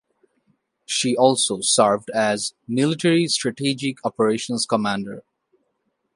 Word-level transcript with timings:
She 0.87 1.15
also 1.15 1.59
served 1.61 2.09
as 2.09 2.55
military 2.67 3.27
strategic 3.27 4.03
operations 4.03 4.65
commander. 4.65 5.23